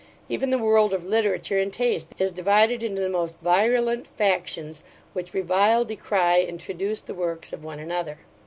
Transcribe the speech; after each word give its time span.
Even 0.29 0.49
the 0.49 0.57
world 0.57 0.95
of 0.95 1.03
literature 1.03 1.59
and 1.59 1.71
taste 1.71 2.15
is 2.17 2.31
divided 2.31 2.81
into 2.83 2.99
the 3.03 3.07
most 3.07 3.37
virulent 3.43 4.07
factions, 4.07 4.83
which 5.13 5.31
revile, 5.35 5.85
decry, 5.85 6.37
and 6.37 6.59
traduce 6.59 7.01
the 7.01 7.13
works 7.13 7.53
of 7.53 7.63
one 7.63 7.77
another. 7.79 8.17